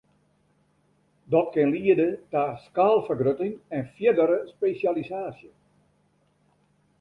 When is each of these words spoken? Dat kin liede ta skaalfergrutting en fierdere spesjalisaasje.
Dat 1.33 1.47
kin 1.53 1.69
liede 1.75 2.09
ta 2.31 2.45
skaalfergrutting 2.65 3.53
en 3.77 3.85
fierdere 3.95 4.39
spesjalisaasje. 4.53 5.49